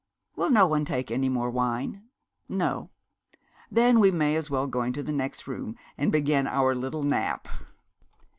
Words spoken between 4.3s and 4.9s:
as well go